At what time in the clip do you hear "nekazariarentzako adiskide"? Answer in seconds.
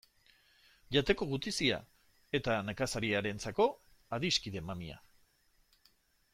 2.71-4.67